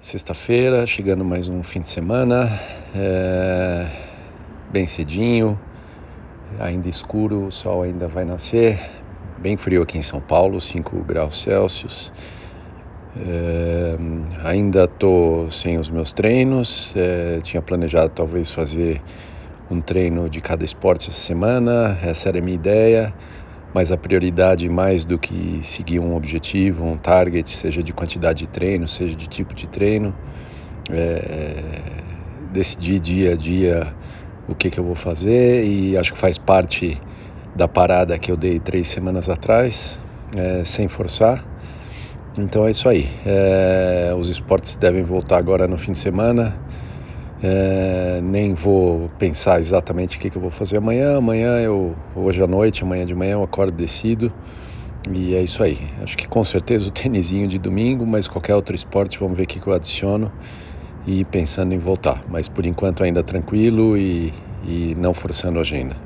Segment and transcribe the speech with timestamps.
[0.00, 2.60] Sexta-feira, chegando mais um fim de semana,
[2.94, 3.88] é,
[4.70, 5.58] bem cedinho,
[6.60, 8.78] ainda escuro, o sol ainda vai nascer,
[9.38, 12.12] bem frio aqui em São Paulo, 5 graus Celsius.
[13.16, 13.96] É,
[14.44, 19.02] ainda estou sem os meus treinos, é, tinha planejado talvez fazer
[19.68, 23.12] um treino de cada esporte essa semana, essa era a minha ideia
[23.76, 28.46] mas a prioridade mais do que seguir um objetivo, um target, seja de quantidade de
[28.48, 30.14] treino, seja de tipo de treino,
[30.90, 31.62] é,
[32.50, 33.94] decidir dia a dia
[34.48, 36.98] o que, que eu vou fazer e acho que faz parte
[37.54, 40.00] da parada que eu dei três semanas atrás,
[40.34, 41.44] é, sem forçar.
[42.38, 43.06] Então é isso aí.
[43.26, 46.56] É, os esportes devem voltar agora no fim de semana.
[47.42, 51.16] É, nem vou pensar exatamente o que, que eu vou fazer amanhã.
[51.16, 54.32] Amanhã eu, hoje à noite, amanhã de manhã eu acordo decido.
[55.12, 55.78] E é isso aí.
[56.02, 59.46] Acho que com certeza o tênisinho de domingo, mas qualquer outro esporte, vamos ver o
[59.46, 60.32] que, que eu adiciono
[61.06, 62.24] e pensando em voltar.
[62.28, 64.32] Mas por enquanto ainda tranquilo e,
[64.66, 66.05] e não forçando a agenda.